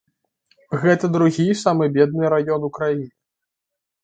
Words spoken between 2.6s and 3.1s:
у краіне.